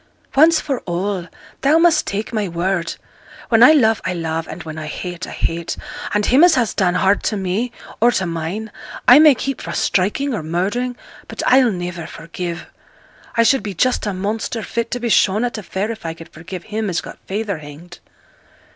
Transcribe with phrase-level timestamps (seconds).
[0.35, 1.27] Once for all,
[1.61, 2.95] thou must take my word.
[3.49, 5.77] When I love I love, and when I hate I hate;
[6.11, 8.71] and him as has done hard to me, or to mine,
[9.07, 12.65] I may keep fra' striking or murdering, but I'll niver forgive.
[13.35, 16.15] I should be just a monster, fit to be shown at a fair, if I
[16.15, 17.99] could forgive him as got feyther hanged.'